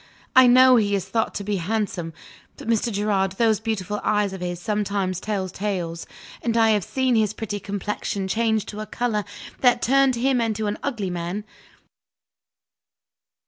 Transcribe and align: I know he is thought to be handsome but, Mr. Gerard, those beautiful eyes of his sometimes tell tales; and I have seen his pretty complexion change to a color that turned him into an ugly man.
I 0.35 0.47
know 0.47 0.77
he 0.77 0.95
is 0.95 1.07
thought 1.07 1.35
to 1.35 1.43
be 1.43 1.57
handsome 1.57 2.11
but, 2.57 2.67
Mr. 2.67 2.91
Gerard, 2.91 3.33
those 3.33 3.59
beautiful 3.59 4.01
eyes 4.03 4.33
of 4.33 4.41
his 4.41 4.59
sometimes 4.59 5.19
tell 5.19 5.47
tales; 5.47 6.07
and 6.41 6.57
I 6.57 6.71
have 6.71 6.83
seen 6.83 7.13
his 7.13 7.35
pretty 7.35 7.59
complexion 7.59 8.27
change 8.27 8.65
to 8.65 8.79
a 8.79 8.87
color 8.87 9.23
that 9.59 9.83
turned 9.83 10.15
him 10.15 10.41
into 10.41 10.65
an 10.65 10.79
ugly 10.81 11.11
man. 11.11 11.43